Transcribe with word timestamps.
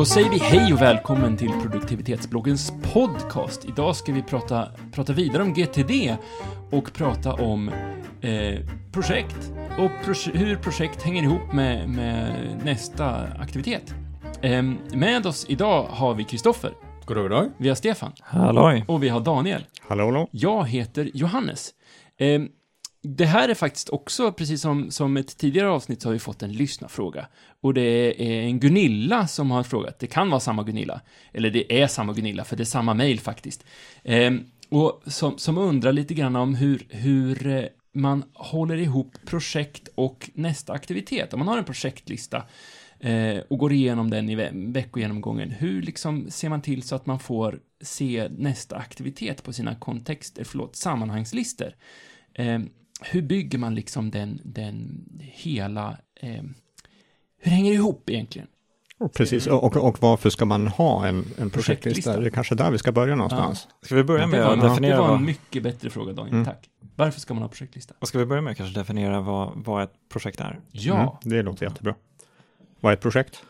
Då 0.00 0.04
säger 0.06 0.30
vi 0.30 0.38
hej 0.38 0.72
och 0.72 0.82
välkommen 0.82 1.36
till 1.36 1.50
produktivitetsbloggens 1.62 2.72
podcast. 2.92 3.64
Idag 3.64 3.96
ska 3.96 4.12
vi 4.12 4.22
prata, 4.22 4.68
prata 4.92 5.12
vidare 5.12 5.42
om 5.42 5.54
GTD 5.54 6.16
och 6.70 6.92
prata 6.92 7.32
om 7.32 7.68
eh, 8.20 8.60
projekt 8.92 9.52
och 9.78 9.90
pro 10.04 10.14
hur 10.34 10.56
projekt 10.56 11.02
hänger 11.02 11.22
ihop 11.22 11.52
med, 11.52 11.88
med 11.88 12.34
nästa 12.64 13.26
aktivitet. 13.40 13.94
Eh, 14.42 14.62
med 14.94 15.26
oss 15.26 15.46
idag 15.48 15.86
har 15.90 16.14
vi 16.14 16.24
Kristoffer. 16.24 16.72
Goddag, 17.04 17.22
goddag. 17.22 17.50
Vi 17.58 17.68
har 17.68 17.76
Stefan. 17.76 18.12
Halloj. 18.20 18.84
Och 18.88 19.02
vi 19.02 19.08
har 19.08 19.20
Daniel. 19.20 19.66
Hallå, 19.88 20.04
hallå. 20.04 20.28
Jag 20.30 20.68
heter 20.68 21.10
Johannes. 21.14 21.70
Eh, 22.18 22.40
det 23.02 23.26
här 23.26 23.48
är 23.48 23.54
faktiskt 23.54 23.88
också, 23.88 24.32
precis 24.32 24.60
som, 24.60 24.90
som 24.90 25.16
ett 25.16 25.36
tidigare 25.36 25.68
avsnitt, 25.68 26.02
så 26.02 26.08
har 26.08 26.12
vi 26.12 26.18
fått 26.18 26.42
en 26.42 26.52
lyssnarfråga. 26.52 27.26
Och 27.60 27.74
det 27.74 28.22
är 28.22 28.42
en 28.42 28.60
Gunilla 28.60 29.26
som 29.26 29.50
har 29.50 29.62
frågat. 29.62 29.98
Det 29.98 30.06
kan 30.06 30.30
vara 30.30 30.40
samma 30.40 30.62
Gunilla. 30.62 31.00
Eller 31.32 31.50
det 31.50 31.82
är 31.82 31.86
samma 31.86 32.12
Gunilla, 32.12 32.44
för 32.44 32.56
det 32.56 32.62
är 32.62 32.64
samma 32.64 32.94
mejl 32.94 33.20
faktiskt. 33.20 33.64
Eh, 34.02 34.32
och 34.68 35.02
som, 35.06 35.38
som 35.38 35.58
undrar 35.58 35.92
lite 35.92 36.14
grann 36.14 36.36
om 36.36 36.54
hur, 36.54 36.86
hur 36.88 37.46
eh, 37.46 37.64
man 37.94 38.24
håller 38.34 38.76
ihop 38.76 39.16
projekt 39.26 39.88
och 39.94 40.30
nästa 40.34 40.72
aktivitet. 40.72 41.32
Om 41.32 41.38
man 41.38 41.48
har 41.48 41.58
en 41.58 41.64
projektlista 41.64 42.42
eh, 43.00 43.38
och 43.48 43.58
går 43.58 43.72
igenom 43.72 44.10
den 44.10 44.28
i 44.28 44.34
ve 44.34 44.50
veckogenomgången, 44.52 45.50
hur 45.50 45.82
liksom 45.82 46.30
ser 46.30 46.48
man 46.48 46.62
till 46.62 46.82
så 46.82 46.96
att 46.96 47.06
man 47.06 47.18
får 47.18 47.60
se 47.80 48.28
nästa 48.38 48.76
aktivitet 48.76 49.42
på 49.42 49.52
sina 49.52 49.74
kontexter, 49.74 50.44
förlåt, 50.44 50.76
sammanhangslistor? 50.76 51.74
Eh, 52.34 52.58
hur 53.00 53.22
bygger 53.22 53.58
man 53.58 53.74
liksom 53.74 54.10
den, 54.10 54.40
den 54.44 55.06
hela, 55.20 55.96
eh, 56.20 56.42
hur 57.38 57.50
hänger 57.50 57.70
det 57.70 57.76
ihop 57.76 58.10
egentligen? 58.10 58.48
Precis, 59.14 59.46
och, 59.46 59.76
och 59.76 60.02
varför 60.02 60.30
ska 60.30 60.44
man 60.44 60.68
ha 60.68 61.06
en, 61.06 61.16
en 61.16 61.24
projektlista? 61.24 61.50
Projektlista. 61.50 62.20
Det 62.20 62.26
är 62.26 62.30
kanske 62.30 62.54
där 62.54 62.70
vi 62.70 62.78
ska 62.78 62.92
börja 62.92 63.14
någonstans. 63.16 63.68
Ska 63.82 63.94
vi 63.94 64.04
börja 64.04 64.26
med 64.26 64.40
att 64.40 64.60
definiera 64.60 64.96
det 64.96 65.02
var 65.02 65.16
en 65.16 65.24
mycket 65.24 65.62
bättre 65.62 65.90
fråga, 65.90 66.12
Daniel, 66.12 66.34
Mm. 66.34 66.46
tack. 66.46 66.68
Varför 66.96 67.20
ska 67.20 67.34
man 67.34 67.42
ha 67.42 67.48
projektlista? 67.48 67.94
vad 67.98 68.08
ska 68.08 68.18
vi 68.18 68.26
börja 68.26 68.42
med 68.42 68.56
kanske 68.56 68.80
definiera 68.80 69.20
vad, 69.20 69.52
vad 69.54 69.82
ett 69.82 69.92
projekt 70.12 70.40
är? 70.40 70.60
Ja, 70.70 70.94
Mm, 71.24 71.36
det 71.36 71.42
låter 71.42 71.66
jättebra. 71.66 71.94
Vad 72.80 72.92
är 72.92 72.96
ett 72.96 73.02
projekt? 73.02 73.42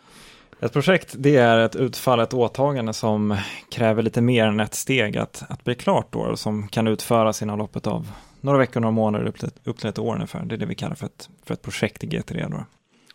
Ett 0.61 0.73
projekt, 0.73 1.15
det 1.19 1.37
är 1.37 1.59
ett 1.59 1.77
utfall, 1.77 2.21
ett 2.21 2.35
åtagande 2.35 2.93
som 2.93 3.37
kräver 3.71 4.03
lite 4.03 4.21
mer 4.21 4.47
än 4.47 4.61
ett 4.61 4.75
steg 4.75 5.17
att, 5.17 5.43
att 5.49 5.65
bli 5.65 5.75
klart 5.75 6.13
då, 6.13 6.19
och 6.21 6.39
som 6.39 6.69
kan 6.69 6.87
utföras 6.87 7.43
inom 7.43 7.59
loppet 7.59 7.87
av 7.87 8.13
några 8.43 8.59
veckor, 8.59 8.81
några 8.81 8.93
månader, 8.93 9.27
upp 9.27 9.39
till, 9.39 9.51
upp 9.65 9.79
till 9.79 9.89
ett 9.89 9.99
år 9.99 10.15
ungefär. 10.15 10.45
Det 10.45 10.55
är 10.55 10.57
det 10.57 10.67
vi 10.67 10.75
kallar 10.75 10.95
för 10.95 11.07
ett, 11.07 11.29
för 11.45 11.55
ett 11.55 11.63
projekt 11.63 12.05
i 12.05 12.07
GTD 12.07 12.47
då. 12.51 12.65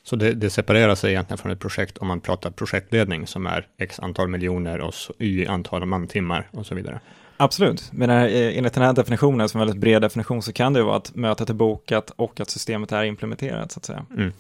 Så 0.04 0.16
det, 0.16 0.34
det 0.34 0.50
separerar 0.50 0.96
sig 0.96 1.12
egentligen 1.12 1.38
från 1.38 1.52
ett 1.52 1.60
projekt 1.60 1.98
om 1.98 2.08
man 2.08 2.22
pratar 2.22 2.52
projektledning 2.52 3.28
som 3.28 3.48
är 3.48 3.68
x 3.78 4.00
antal 4.00 4.28
miljoner 4.28 4.80
och 4.82 4.94
så, 4.94 5.14
y 5.20 5.46
antal 5.46 5.86
mantimmar 5.86 6.50
och 6.52 6.66
så 6.66 6.76
vidare. 6.76 7.00
Absolut, 7.38 7.90
men 7.94 8.10
eh, 8.10 8.58
enligt 8.58 8.74
den 8.74 8.84
här 8.84 8.94
definitionen, 8.94 9.50
som 9.50 9.60
är 9.60 9.64
en 9.64 9.68
väldigt 9.68 9.82
bred 9.82 10.02
definition, 10.02 10.42
så 10.42 10.54
kan 10.54 10.74
det 10.74 10.80
ju 10.80 10.86
vara 10.86 10.98
att 10.98 11.16
mötet 11.16 11.50
är 11.50 11.54
bokat 11.54 12.10
och 12.16 12.40
att 12.40 12.50
systemet 12.50 12.92
är 12.92 13.04
implementerat 13.04 13.72
så 13.72 13.80
att 13.80 13.86
säga. 13.86 14.06
Mm. 14.18 14.32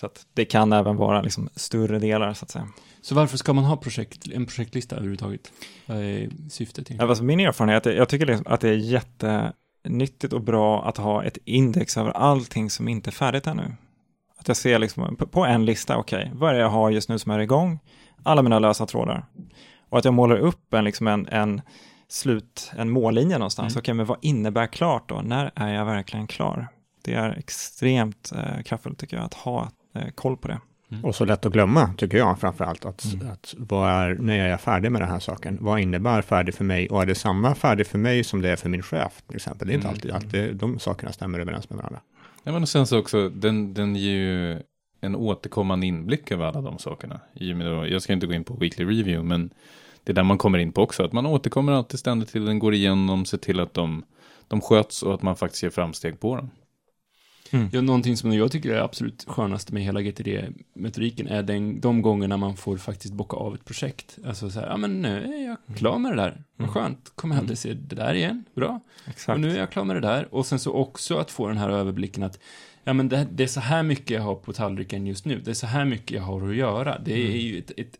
Så 0.00 0.06
att 0.06 0.26
det 0.34 0.44
kan 0.44 0.72
även 0.72 0.96
vara 0.96 1.22
liksom 1.22 1.48
större 1.56 1.98
delar 1.98 2.34
så 2.34 2.44
att 2.44 2.50
säga. 2.50 2.68
så 3.02 3.14
varför 3.14 3.36
ska 3.36 3.52
man 3.52 3.64
ha 3.64 3.76
projekt, 3.76 4.26
en 4.32 4.46
projektlista 4.46 4.96
överhuvudtaget? 4.96 5.52
Vad 5.86 5.96
är 5.96 6.30
syftet? 6.50 6.78
Egentligen? 6.78 7.08
alltså 7.10 7.24
min 7.24 7.40
erfarenhet, 7.40 7.86
är- 7.86 7.92
jag 7.92 8.08
tycker 8.08 8.26
liksom 8.26 8.46
att 8.48 8.60
det 8.60 8.68
är 8.68 8.74
jättenyttigt 9.84 10.32
och 10.32 10.40
bra 10.40 10.84
att 10.84 10.96
ha 10.96 11.24
ett 11.24 11.38
index 11.44 11.96
över 11.96 12.10
allting 12.10 12.70
som 12.70 12.88
inte 12.88 13.10
är 13.10 13.12
färdigt 13.12 13.46
ännu. 13.46 13.74
Att 14.38 14.48
jag 14.48 14.56
ser 14.56 14.78
liksom 14.78 15.16
på- 15.16 15.44
en 15.46 15.64
lista, 15.64 15.96
okej, 15.96 16.30
vad 16.34 16.50
är 16.50 16.54
det 16.54 16.60
jag 16.60 16.68
har 16.68 16.90
just 16.90 17.08
nu 17.08 17.18
som 17.18 17.32
är 17.32 17.38
igång? 17.38 17.78
Alla 18.22 18.42
mina 18.42 18.58
lösa 18.58 18.86
trådar. 18.86 19.26
Och 19.88 19.98
att 19.98 20.04
jag 20.04 20.14
målar 20.14 20.36
upp 20.36 20.74
en, 20.74 20.84
liksom 20.84 21.06
en, 21.06 21.28
en 21.28 21.60
slut, 22.08 22.72
en 22.76 22.90
mållinje 22.90 23.38
någonstans. 23.38 23.74
Mm. 23.74 23.80
Okej, 23.80 23.94
men 23.94 24.06
vad 24.06 24.18
innebär 24.22 24.66
klart 24.66 25.08
då? 25.08 25.20
När 25.24 25.50
är 25.54 25.74
jag 25.74 25.84
verkligen 25.84 26.26
klar? 26.26 26.68
Det 27.04 27.14
är 27.14 27.30
extremt 27.30 28.32
eh, 28.36 28.62
kraftfullt 28.62 28.98
tycker 28.98 29.16
jag 29.16 29.24
att 29.26 29.34
ha 29.34 29.68
eh, 29.94 30.08
koll 30.14 30.36
på 30.36 30.48
det. 30.48 30.60
Och 31.02 31.14
så 31.14 31.24
lätt 31.24 31.46
att 31.46 31.52
glömma, 31.52 31.94
tycker 31.96 32.18
jag 32.18 32.38
framför 32.40 32.64
allt. 32.64 32.84
Att, 32.84 33.04
Mm. 33.14 33.30
att 33.30 33.54
vad 33.58 33.90
är, 33.90 34.14
när 34.14 34.38
är 34.38 34.48
jag 34.48 34.60
färdig 34.60 34.92
med 34.92 35.02
den 35.02 35.08
här 35.10 35.18
saken? 35.18 35.58
Vad 35.60 35.80
innebär 35.80 36.22
färdig 36.22 36.54
för 36.54 36.64
mig? 36.64 36.88
Och 36.88 37.02
är 37.02 37.06
det 37.06 37.14
samma 37.14 37.54
färdig 37.54 37.86
för 37.86 37.98
mig 37.98 38.24
som 38.24 38.42
det 38.42 38.48
är 38.50 38.56
för 38.56 38.68
min 38.68 38.82
chef, 38.82 39.22
till 39.26 39.36
exempel? 39.36 39.68
Det 39.68 39.72
är 39.72 39.74
inte 39.74 39.86
Mm. 39.88 39.94
alltid, 39.94 40.10
alltid 40.10 40.56
de 40.56 40.78
sakerna 40.78 41.12
stämmer 41.12 41.38
överens 41.38 41.70
med 41.70 41.76
varandra. 41.76 42.00
Ja, 42.44 42.52
men 42.52 42.62
och 42.62 42.68
sen 42.68 42.86
så 42.86 42.98
också, 42.98 43.28
den, 43.28 43.74
den 43.74 43.96
ger 43.96 44.12
ju 44.12 44.60
en 45.00 45.16
återkommande 45.16 45.86
inblick 45.86 46.30
över 46.30 46.44
alla 46.44 46.60
de 46.60 46.78
sakerna. 46.78 47.20
Jag 47.88 48.02
ska 48.02 48.12
inte 48.12 48.26
gå 48.26 48.32
in 48.32 48.44
på 48.44 48.54
weekly 48.54 48.84
review, 48.84 49.22
men 49.28 49.50
det 50.04 50.12
är 50.12 50.14
där 50.14 50.22
man 50.22 50.38
kommer 50.38 50.58
in 50.58 50.72
på 50.72 50.82
också. 50.82 51.04
Att 51.04 51.12
man 51.12 51.26
återkommer 51.26 51.72
alltid 51.72 52.00
ständigt 52.00 52.28
till 52.28 52.44
den, 52.44 52.58
går 52.58 52.74
igenom, 52.74 53.24
ser 53.24 53.38
till 53.38 53.60
att 53.60 53.74
de, 53.74 54.02
de 54.48 54.60
sköts 54.60 55.02
och 55.02 55.14
att 55.14 55.22
man 55.22 55.36
faktiskt 55.36 55.62
ger 55.62 55.70
framsteg 55.70 56.20
på 56.20 56.36
dem. 56.36 56.50
Ja, 57.72 57.80
någonting 57.80 58.16
som 58.16 58.32
jag 58.32 58.52
tycker 58.52 58.70
är 58.74 58.80
absolut 58.80 59.24
skönaste 59.28 59.74
med 59.74 59.82
hela 59.82 60.00
GTD-metodiken 60.00 61.28
är 61.28 61.42
den, 61.42 61.80
de 61.80 62.02
gångerna 62.02 62.36
man 62.36 62.56
får 62.56 62.76
faktiskt 62.76 63.14
bocka 63.14 63.36
av 63.36 63.54
ett 63.54 63.64
projekt. 63.64 64.18
Alltså 64.26 64.50
så 64.50 64.60
här, 64.60 64.66
ja 64.66 64.76
men 64.76 65.02
nu 65.02 65.24
är 65.24 65.46
jag 65.46 65.76
klar 65.76 65.98
med 65.98 66.12
det 66.12 66.16
där. 66.16 66.42
Vad 66.56 66.68
Mm. 66.68 66.74
skönt, 66.74 67.12
kommer 67.14 67.34
jag 67.34 67.40
aldrig 67.40 67.58
se 67.58 67.72
det 67.74 67.96
där 67.96 68.14
igen, 68.14 68.44
bra. 68.54 68.80
Exakt. 69.06 69.34
Och 69.34 69.40
nu 69.40 69.50
är 69.50 69.58
jag 69.58 69.70
klar 69.70 69.84
med 69.84 69.96
det 69.96 70.00
där. 70.00 70.34
Och 70.34 70.46
sen 70.46 70.58
så 70.58 70.72
också 70.72 71.16
att 71.16 71.30
få 71.30 71.48
den 71.48 71.56
här 71.58 71.68
överblicken 71.70 72.22
att 72.22 72.38
ja, 72.84 72.92
men 72.92 73.08
det, 73.08 73.26
det 73.32 73.42
är 73.42 73.46
så 73.48 73.60
här 73.60 73.82
mycket 73.82 74.10
jag 74.10 74.22
har 74.22 74.34
på 74.34 74.52
tallriken 74.52 75.06
just 75.06 75.24
nu. 75.24 75.40
Det 75.40 75.50
är 75.50 75.54
så 75.54 75.66
här 75.66 75.84
mycket 75.84 76.10
jag 76.10 76.22
har 76.22 76.48
att 76.50 76.56
göra. 76.56 76.98
Det 76.98 77.12
är 77.12 77.26
Mm. 77.26 77.38
ju 77.38 77.58
ett, 77.58 77.70
ett 77.76 77.98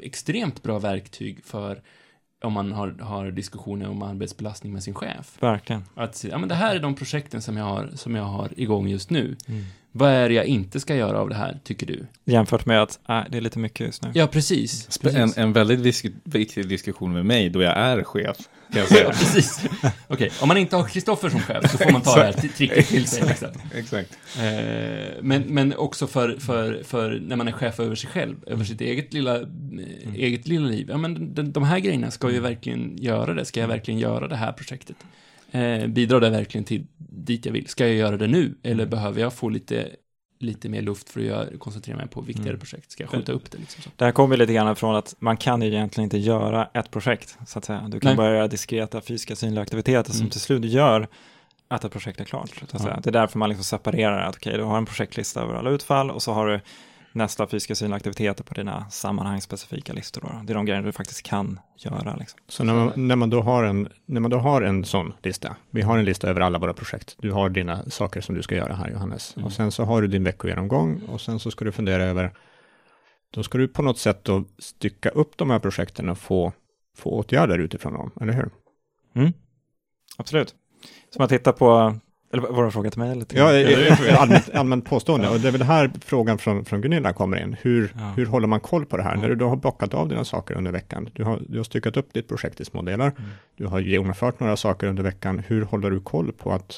extremt 0.00 0.62
bra 0.62 0.78
verktyg 0.78 1.44
för 1.44 1.82
om 2.42 2.52
man 2.52 2.72
har, 2.72 2.94
har 3.00 3.30
diskussioner 3.30 3.88
om 3.88 4.02
arbetsbelastning 4.02 4.72
med 4.72 4.82
sin 4.82 4.94
chef. 4.94 5.36
Verkligen. 5.40 5.84
Att 5.94 6.24
ja 6.24 6.38
men 6.38 6.48
det 6.48 6.54
här 6.54 6.76
är 6.76 6.80
de 6.80 6.94
projekten 6.94 7.42
som 7.42 7.56
jag 7.56 7.64
har, 7.64 7.90
som 7.94 8.14
jag 8.14 8.24
har 8.24 8.48
igång 8.56 8.88
just 8.88 9.10
nu. 9.10 9.36
Mm. 9.48 9.64
Vad 9.94 10.10
är 10.10 10.28
det 10.28 10.34
jag 10.34 10.44
inte 10.46 10.80
ska 10.80 10.94
göra 10.96 11.18
av 11.20 11.28
det 11.28 11.34
här, 11.34 11.58
tycker 11.64 11.86
du? 11.86 12.06
Jämfört 12.24 12.66
med 12.66 12.82
att 12.82 12.98
äh, 13.08 13.20
det 13.30 13.36
är 13.36 13.40
lite 13.40 13.58
mycket 13.58 13.86
just 13.86 14.02
nu. 14.02 14.10
Ja, 14.14 14.26
precis. 14.26 14.88
Spe- 14.88 15.08
En, 15.08 15.14
precis. 15.14 15.38
en 15.38 15.52
väldigt 15.52 15.82
disk- 15.82 16.12
viktig 16.24 16.68
diskussion 16.68 17.12
med 17.12 17.26
mig 17.26 17.50
då 17.50 17.62
jag 17.62 17.76
är 17.76 18.04
chef. 18.04 18.36
Kan 18.72 18.80
jag 18.80 18.82
Ja, 18.90 18.96
säga. 18.96 19.08
precis. 19.08 19.60
Okej, 20.08 20.30
om 20.42 20.48
man 20.48 20.56
inte 20.56 20.76
har 20.76 20.84
Kristoffer 20.88 21.28
som 21.28 21.40
chef 21.40 21.70
så 21.70 21.78
får 21.78 21.90
man 21.92 22.00
ta 22.02 22.16
det 22.16 22.24
här 22.24 22.32
tri- 22.32 22.48
tricket 22.56 22.88
till 22.88 23.06
sig. 23.06 23.28
Liksom. 23.28 23.48
Exakt. 23.74 24.18
Eh, 24.38 24.42
men, 25.22 25.42
men 25.42 25.74
också 25.76 26.06
för, 26.06 26.36
för, 26.40 26.82
för 26.84 27.20
när 27.26 27.36
man 27.36 27.48
är 27.48 27.52
chef 27.52 27.80
över 27.80 27.94
sig 27.94 28.10
själv, 28.10 28.36
över 28.46 28.64
sitt 28.64 28.80
eget 28.80 29.12
lilla, 29.12 29.36
eh, 29.40 29.46
eget 30.14 30.48
lilla 30.48 30.66
liv. 30.68 30.86
Ja, 30.90 30.96
men 30.96 31.34
de, 31.34 31.52
de 31.52 31.62
här 31.62 31.78
grejerna 31.78 32.10
ska 32.10 32.30
ju 32.30 32.40
verkligen 32.40 32.96
göra 32.96 33.34
det. 33.34 33.44
Ska 33.44 33.60
jag 33.60 33.68
verkligen 33.68 34.00
göra 34.00 34.28
det 34.28 34.36
här 34.36 34.52
projektet? 34.52 34.96
Eh, 35.54 35.86
bidrar 35.86 36.20
det 36.20 36.30
verkligen 36.30 36.64
till 36.64 36.86
dit 36.98 37.46
jag 37.46 37.52
vill? 37.52 37.66
Ska 37.66 37.86
jag 37.86 37.96
göra 37.96 38.16
det 38.16 38.26
nu? 38.26 38.54
Eller 38.62 38.86
behöver 38.86 39.20
jag 39.20 39.32
få 39.32 39.48
lite, 39.48 39.88
lite 40.40 40.68
mer 40.68 40.82
luft 40.82 41.08
för 41.08 41.20
att 41.20 41.26
göra, 41.26 41.46
koncentrera 41.58 41.96
mig 41.96 42.08
på 42.08 42.20
viktigare 42.20 42.48
Mm. 42.50 42.60
projekt? 42.60 42.92
Ska 42.92 43.02
jag 43.02 43.10
skjuta 43.10 43.32
upp 43.32 43.50
det? 43.50 43.58
Liksom 43.58 43.82
så? 43.82 43.90
Det 43.96 44.04
här 44.04 44.12
kommer 44.12 44.36
lite 44.36 44.52
grann 44.52 44.76
från 44.76 44.96
att 44.96 45.14
man 45.18 45.36
kan 45.36 45.62
ju 45.62 45.68
egentligen 45.68 46.04
inte 46.04 46.18
göra 46.18 46.68
ett 46.74 46.90
projekt, 46.90 47.38
så 47.46 47.58
att 47.58 47.64
säga. 47.64 47.88
Du 47.88 48.00
kan 48.00 48.08
Nej. 48.08 48.16
bara 48.16 48.34
göra 48.34 48.48
diskreta 48.48 49.00
fysiska 49.00 49.36
synliga 49.36 49.62
aktiviteter 49.62 50.10
som 50.12 50.20
Mm. 50.20 50.30
till 50.30 50.40
slut 50.40 50.64
gör 50.64 51.08
att 51.68 51.84
ett 51.84 51.92
projekt 51.92 52.20
är 52.20 52.24
klart. 52.24 52.50
Ja. 52.72 52.78
Det 53.02 53.10
är 53.10 53.12
därför 53.12 53.38
man 53.38 53.48
liksom 53.48 53.64
separerar 53.64 54.20
att 54.28 54.36
okej, 54.36 54.56
du 54.56 54.62
har 54.62 54.78
en 54.78 54.86
projektlista 54.86 55.40
över 55.42 55.54
alla 55.54 55.70
utfall 55.70 56.10
och 56.10 56.22
så 56.22 56.32
har 56.32 56.46
du 56.46 56.60
nästa 57.12 57.46
fysiska 57.46 57.74
synliga 57.74 57.96
aktiviteter 57.96 58.44
på 58.44 58.54
dina 58.54 58.90
sammanhangsspecifika 58.90 59.92
listor. 59.92 60.20
Då. 60.20 60.40
Det 60.44 60.52
är 60.52 60.54
de 60.54 60.66
grejer 60.66 60.82
du 60.82 60.92
faktiskt 60.92 61.22
kan 61.22 61.60
göra. 61.76 62.16
Liksom. 62.16 62.40
Så 62.48 62.64
när 62.64 62.74
man, 62.74 62.92
när, 62.96 63.16
man 63.16 63.30
då 63.30 63.40
har 63.42 63.64
en, 63.64 63.88
när 64.06 64.20
man 64.20 64.30
då 64.30 64.38
har 64.38 64.62
en 64.62 64.84
sån 64.84 65.12
lista, 65.22 65.56
vi 65.70 65.82
har 65.82 65.98
en 65.98 66.04
lista 66.04 66.28
över 66.28 66.40
alla 66.40 66.58
våra 66.58 66.74
projekt, 66.74 67.16
du 67.18 67.32
har 67.32 67.50
dina 67.50 67.90
saker 67.90 68.20
som 68.20 68.34
du 68.34 68.42
ska 68.42 68.54
göra 68.54 68.74
här 68.74 68.90
Johannes, 68.90 69.36
Mm. 69.36 69.46
och 69.46 69.52
sen 69.52 69.72
så 69.72 69.84
har 69.84 70.02
du 70.02 70.08
din 70.08 70.24
veckogenomgång 70.24 71.00
och 71.08 71.20
sen 71.20 71.38
så 71.38 71.50
ska 71.50 71.64
du 71.64 71.72
fundera 71.72 72.04
över, 72.04 72.32
då 73.30 73.42
ska 73.42 73.58
du 73.58 73.68
på 73.68 73.82
något 73.82 73.98
sätt 73.98 74.24
då 74.24 74.44
stycka 74.58 75.08
upp 75.08 75.36
de 75.36 75.50
här 75.50 75.58
projekten 75.58 76.08
och 76.08 76.18
få, 76.18 76.52
få 76.96 77.10
åtgärder 77.10 77.58
utifrån 77.58 77.92
dem, 77.92 78.10
eller 78.20 78.32
hur? 78.32 78.50
Mm. 79.14 79.32
Absolut. 80.16 80.54
Så 81.10 81.18
man 81.18 81.28
tittar 81.28 81.52
på, 81.52 81.98
eller 82.32 82.42
var 82.42 82.62
det 82.62 82.68
en 82.68 82.72
fråga 82.72 82.90
till 82.90 82.98
mig? 82.98 83.10
Eller 83.10 83.24
till 83.24 83.38
Ja, 83.38 83.54
eh, 83.54 84.22
allmänt, 84.22 84.50
allmänt 84.54 84.84
påstående, 84.84 85.28
och 85.28 85.40
det 85.40 85.48
är 85.48 85.52
väl 85.52 85.62
här 85.62 85.90
frågan 86.04 86.38
från, 86.38 86.64
från 86.64 86.80
Gunilla 86.80 87.12
kommer 87.12 87.42
in, 87.42 87.56
hur, 87.60 87.92
Ja. 87.98 88.12
hur 88.16 88.26
håller 88.26 88.46
man 88.46 88.60
koll 88.60 88.86
på 88.86 88.96
det 88.96 89.02
här? 89.02 89.14
Ja. 89.14 89.20
När 89.20 89.28
du 89.28 89.34
då 89.34 89.48
har 89.48 89.56
bockat 89.56 89.94
av 89.94 90.08
dina 90.08 90.24
saker 90.24 90.54
under 90.54 90.72
veckan, 90.72 91.10
du 91.12 91.24
har, 91.24 91.42
du 91.48 91.56
har 91.56 91.64
styckat 91.64 91.96
upp 91.96 92.12
ditt 92.12 92.28
projekt 92.28 92.60
i 92.60 92.64
små 92.64 92.82
delar, 92.82 93.06
Mm. 93.18 93.30
du 93.56 93.66
har 93.66 93.80
genomfört 93.80 94.40
några 94.40 94.56
saker 94.56 94.86
under 94.86 95.02
veckan, 95.02 95.38
hur 95.46 95.62
håller 95.64 95.90
du 95.90 96.00
koll 96.00 96.32
på 96.32 96.52
att, 96.52 96.74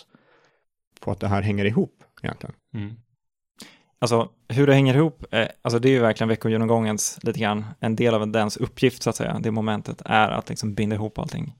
på 1.00 1.10
att 1.10 1.20
det 1.20 1.28
här 1.28 1.42
hänger 1.42 1.64
ihop 1.64 2.02
egentligen? 2.22 2.54
Mm. 2.74 2.94
Alltså 3.98 4.28
hur 4.48 4.66
det 4.66 4.74
hänger 4.74 4.94
ihop, 4.96 5.24
eh, 5.30 5.46
alltså 5.62 5.78
det 5.78 5.88
är 5.88 5.92
ju 5.92 6.00
verkligen 6.00 6.28
veckogenomgångens 6.28 7.18
lite 7.22 7.38
grann 7.40 7.64
en 7.80 7.96
del 7.96 8.14
av 8.14 8.28
dens 8.28 8.56
uppgift 8.56 9.02
så 9.02 9.10
att 9.10 9.16
säga. 9.16 9.38
Det 9.42 9.50
momentet 9.50 10.02
är 10.04 10.28
att 10.30 10.48
liksom 10.48 10.74
binda 10.74 10.96
ihop 10.96 11.18
allting. 11.18 11.54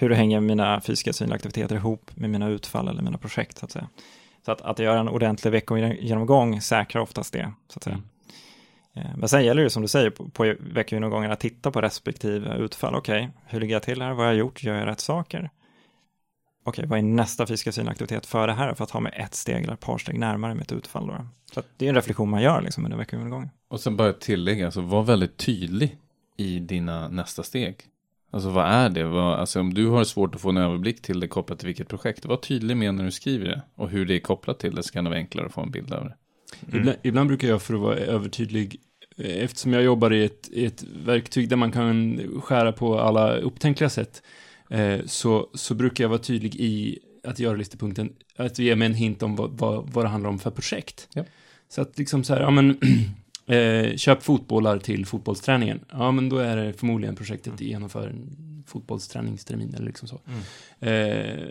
Hur 0.00 0.10
hänger 0.10 0.40
mina 0.40 0.80
fysiska 0.80 1.12
synliga 1.12 1.34
aktiviteter 1.34 1.76
ihop 1.76 2.10
med 2.14 2.30
mina 2.30 2.48
utfall 2.48 2.88
eller 2.88 3.02
mina 3.02 3.18
projekt 3.18 3.58
så 3.58 3.64
att 3.64 3.70
säga. 3.70 3.88
Så 4.44 4.52
att, 4.52 4.60
att 4.60 4.78
göra 4.78 5.00
en 5.00 5.08
ordentlig 5.08 5.50
veckogenomgång 5.50 6.60
säkrar 6.60 7.02
oftast 7.02 7.32
det 7.32 7.52
så 7.68 7.78
att 7.78 7.84
säga. 7.84 8.02
Eh, 8.94 9.16
Men 9.16 9.28
sen 9.28 9.44
gäller 9.44 9.62
det 9.62 9.70
som 9.70 9.82
du 9.82 9.88
säger 9.88 10.10
på, 10.10 10.28
på 10.28 10.54
veckogenomgången 10.60 11.30
att 11.30 11.40
titta 11.40 11.70
på 11.70 11.80
respektive 11.80 12.56
utfall. 12.56 12.94
Okej, 12.94 13.30
hur 13.46 13.60
ligger 13.60 13.74
jag 13.74 13.82
till 13.82 14.02
här? 14.02 14.08
Vad 14.08 14.18
har 14.18 14.24
jag 14.24 14.34
gjort? 14.34 14.62
Gör 14.62 14.74
jag 14.74 14.86
rätt 14.86 15.00
saker? 15.00 15.50
Okej, 16.64 16.86
vad 16.86 16.98
är 16.98 17.02
nästa 17.02 17.46
fysiska 17.46 17.72
synaktivitet 17.72 18.26
för 18.26 18.46
det 18.46 18.52
här 18.52 18.74
för 18.74 18.84
att 18.84 18.90
ha 18.90 19.00
mig 19.00 19.12
ett 19.16 19.34
steg 19.34 19.62
eller 19.62 19.74
ett 19.74 19.80
par 19.80 19.98
steg 19.98 20.18
närmare 20.18 20.54
mitt 20.54 20.72
utfall 20.72 21.06
då? 21.06 21.26
Så 21.54 21.62
det 21.76 21.84
är 21.84 21.88
en 21.88 21.94
reflektion 21.94 22.30
man 22.30 22.42
gör 22.42 22.62
liksom 22.62 22.84
under 22.84 22.98
veckogenomgången. 22.98 23.50
Och 23.68 23.80
sen 23.80 23.96
bara 23.96 24.12
tillägga, 24.12 24.66
alltså 24.66 24.80
var 24.80 25.02
väldigt 25.02 25.36
tydlig 25.36 25.96
i 26.36 26.58
dina 26.58 27.08
nästa 27.08 27.42
steg. 27.42 27.76
Alltså 28.30 28.50
vad 28.50 28.66
är 28.66 28.88
det? 28.88 29.04
Vad, 29.04 29.38
alltså 29.38 29.60
om 29.60 29.74
du 29.74 29.86
har 29.86 30.04
svårt 30.04 30.34
att 30.34 30.40
få 30.40 30.48
en 30.48 30.56
överblick 30.56 31.02
till 31.02 31.20
det 31.20 31.28
kopplat 31.28 31.58
till 31.58 31.66
vilket 31.66 31.88
projekt, 31.88 32.24
var 32.24 32.36
tydlig 32.36 32.76
med 32.76 32.94
när 32.94 33.04
du 33.04 33.10
skriver 33.10 33.46
det. 33.46 33.62
Och 33.74 33.90
hur 33.90 34.06
det 34.06 34.14
är 34.14 34.20
kopplat 34.20 34.58
till 34.58 34.74
det 34.74 34.82
så 34.82 34.92
kan 34.92 35.04
det 35.04 35.10
vara 35.10 35.18
enklare 35.18 35.46
att 35.46 35.52
få 35.52 35.60
en 35.60 35.70
bild 35.70 35.92
av 35.92 36.04
det. 36.04 36.14
Ibland, 36.78 36.96
ibland 37.02 37.28
brukar 37.28 37.48
jag 37.48 37.62
för 37.62 37.74
att 37.74 37.80
vara 37.80 37.96
övertydlig, 37.96 38.80
eh, 39.16 39.44
eftersom 39.44 39.72
jag 39.72 39.82
jobbar 39.82 40.12
i 40.12 40.24
ett, 40.24 40.48
i 40.52 40.64
ett 40.64 40.84
verktyg 41.04 41.48
där 41.48 41.56
man 41.56 41.72
kan 41.72 42.20
skära 42.42 42.72
på 42.72 43.00
alla 43.00 43.36
upptänkliga 43.36 43.90
sätt, 43.90 44.22
eh, 44.70 44.98
så, 45.06 45.48
så 45.54 45.74
brukar 45.74 46.04
jag 46.04 46.08
vara 46.08 46.18
tydlig 46.18 46.54
i 46.54 46.98
att 47.24 47.38
göra 47.38 47.56
listepunkten, 47.56 48.12
att 48.36 48.58
ge 48.58 48.76
mig 48.76 48.86
en 48.86 48.94
hint 48.94 49.22
om 49.22 49.36
vad, 49.36 49.50
vad, 49.50 49.90
vad 49.90 50.04
det 50.04 50.08
handlar 50.08 50.30
om 50.30 50.38
för 50.38 50.50
projekt. 50.50 51.08
Ja. 51.14 51.24
Så 51.68 51.82
att 51.82 51.98
liksom 51.98 52.24
så 52.24 52.34
här, 52.34 52.40
ja 52.40 52.50
men, 52.50 52.80
eh, 53.54 53.96
köp 53.96 54.22
fotbollar 54.22 54.78
till 54.78 55.06
fotbollsträningen. 55.06 55.80
Ja 55.92 56.10
men 56.12 56.28
då 56.28 56.38
är 56.38 56.56
det 56.56 56.72
förmodligen 56.72 57.16
projektet 57.16 57.60
genomför 57.60 58.06
en 58.08 58.64
fotbollsträningstermin 58.66 59.74
eller 59.74 59.86
liksom 59.86 60.08
så. 60.08 60.20
Eh, 60.80 61.46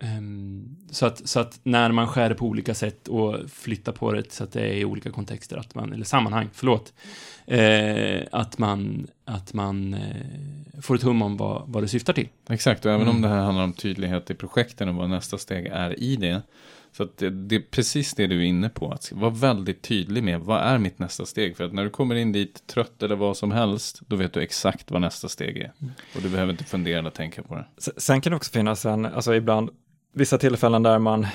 ehm, 0.00 0.76
så, 0.90 1.06
att, 1.06 1.28
så 1.28 1.40
att 1.40 1.60
när 1.62 1.92
man 1.92 2.06
skär 2.08 2.34
på 2.34 2.46
olika 2.46 2.74
sätt 2.74 3.08
och 3.08 3.36
flyttar 3.50 3.92
på 3.92 4.12
det 4.12 4.32
så 4.32 4.44
att 4.44 4.52
det 4.52 4.60
är 4.60 4.74
i 4.74 4.84
olika 4.84 5.10
kontexter, 5.10 5.56
att 5.56 5.74
man, 5.74 5.92
eller 5.92 6.04
sammanhang, 6.04 6.48
förlåt, 6.52 6.92
eh, 7.46 8.20
att 8.32 8.58
man, 8.58 9.06
att 9.24 9.52
man 9.54 9.94
eh, 9.94 10.80
får 10.82 10.94
ett 10.94 11.02
hum 11.02 11.22
om 11.22 11.36
vad, 11.36 11.62
vad 11.66 11.82
det 11.82 11.88
syftar 11.88 12.12
till. 12.12 12.28
Exakt, 12.48 12.84
och 12.86 12.92
även 12.92 13.02
Mm. 13.02 13.16
om 13.16 13.22
det 13.22 13.28
här 13.28 13.40
handlar 13.42 13.64
om 13.64 13.72
tydlighet 13.72 14.30
i 14.30 14.34
projekten 14.34 14.88
och 14.88 14.94
vad 14.94 15.10
nästa 15.10 15.38
steg 15.38 15.66
är 15.66 16.00
i 16.00 16.16
det. 16.16 16.42
Så 16.92 17.08
det, 17.16 17.30
det 17.30 17.56
är 17.56 17.60
precis 17.70 18.14
det 18.14 18.26
du 18.26 18.38
är 18.38 18.44
inne 18.44 18.68
på, 18.68 18.92
att 18.92 19.12
vara 19.12 19.30
väldigt 19.30 19.82
tydlig 19.82 20.24
med 20.24 20.40
vad 20.40 20.60
är 20.60 20.78
mitt 20.78 20.98
nästa 20.98 21.26
steg. 21.26 21.56
För 21.56 21.64
att 21.64 21.72
när 21.72 21.84
du 21.84 21.90
kommer 21.90 22.14
in 22.14 22.32
dit 22.32 22.66
trött 22.66 23.02
eller 23.02 23.16
vad 23.16 23.36
som 23.36 23.50
helst, 23.50 24.00
då 24.06 24.16
vet 24.16 24.32
du 24.32 24.40
exakt 24.40 24.90
vad 24.90 25.00
nästa 25.00 25.28
steg 25.28 25.56
är. 25.56 25.72
Mm. 25.80 25.92
Och 26.16 26.22
du 26.22 26.28
behöver 26.28 26.52
inte 26.52 26.64
fundera 26.64 26.98
eller 26.98 27.10
tänka 27.10 27.42
på 27.42 27.54
det. 27.54 27.66
Sen 27.96 28.20
kan 28.20 28.30
det 28.30 28.36
också 28.36 28.52
finnas 28.52 28.86
en, 28.86 29.06
alltså 29.06 29.34
ibland, 29.34 29.70
vissa 30.14 30.38
tillfällen 30.38 30.82
där 30.82 30.98
man, 30.98 31.26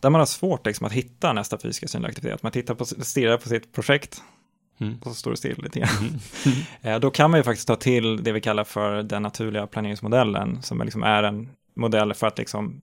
där 0.00 0.10
man 0.10 0.18
har 0.18 0.26
svårt 0.26 0.66
liksom, 0.66 0.86
att 0.86 0.92
hitta 0.92 1.32
nästa 1.32 1.58
fysiska 1.58 1.88
synliga 1.88 2.08
aktivitet. 2.08 2.42
Man 2.42 2.52
tittar 2.52 2.74
på, 2.74 2.84
stirrar 2.84 3.36
på 3.36 3.48
sitt 3.48 3.72
projekt 3.72 4.22
Mm. 4.80 4.98
och 4.98 5.06
så 5.06 5.14
står 5.14 5.30
det 5.30 5.36
still 5.36 5.62
lite 5.62 5.78
grann. 5.78 6.20
Eh, 6.82 6.98
Då 6.98 7.10
kan 7.10 7.30
man 7.30 7.40
ju 7.40 7.44
faktiskt 7.44 7.68
ta 7.68 7.76
till 7.76 8.22
det 8.22 8.32
vi 8.32 8.40
kallar 8.40 8.64
för 8.64 9.02
den 9.02 9.22
naturliga 9.22 9.66
planeringsmodellen, 9.66 10.62
som 10.62 10.80
är 10.80 10.84
liksom 10.84 11.02
är 11.02 11.22
en 11.22 11.48
modell 11.76 12.14
för 12.14 12.26
att 12.26 12.38
liksom 12.38 12.80